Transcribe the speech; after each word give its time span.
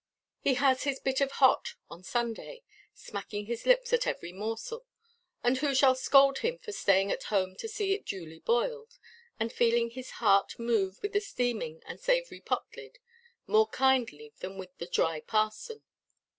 He 0.39 0.55
has 0.55 0.81
his 0.81 0.99
bit 0.99 1.21
of 1.21 1.33
hot 1.33 1.75
on 1.87 2.01
Sunday, 2.03 2.63
smacking 2.91 3.45
his 3.45 3.67
lips 3.67 3.93
at 3.93 4.07
every 4.07 4.31
morsel; 4.33 4.87
and 5.43 5.57
who 5.59 5.75
shall 5.75 5.93
scold 5.93 6.39
him 6.39 6.57
for 6.57 6.71
staying 6.71 7.11
at 7.11 7.25
home 7.25 7.55
to 7.57 7.69
see 7.69 7.93
it 7.93 8.03
duly 8.07 8.39
boiled, 8.39 8.97
and 9.39 9.53
feeling 9.53 9.91
his 9.91 10.13
heart 10.17 10.57
move 10.57 10.97
with 11.03 11.13
the 11.13 11.21
steaming 11.21 11.83
and 11.85 11.99
savoury 11.99 12.39
pot–lid 12.41 12.97
more 13.45 13.67
kindly 13.67 14.33
than 14.39 14.57
with 14.57 14.75
the 14.79 14.87
dry 14.87 15.19
parson? 15.19 15.83